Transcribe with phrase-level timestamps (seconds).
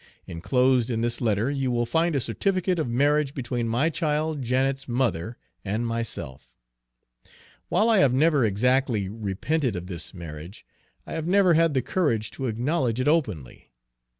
[0.25, 4.87] Inclosed in this letter you will find a certificate of marriage between my child Janet's
[4.87, 6.55] mother and myself.
[7.69, 10.65] While I have never exactly repented of this marriage,
[11.05, 13.69] I have never had the courage to acknowledge it openly.